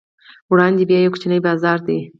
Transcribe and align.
وړاندې 0.51 0.83
بیا 0.89 0.99
یو 1.01 1.13
کوچنی 1.13 1.39
بازار 1.45 1.77
دی. 1.87 1.99